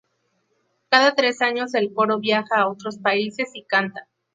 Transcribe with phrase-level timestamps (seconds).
[0.89, 4.07] Cada tres años el coro vieja a otros países y canta.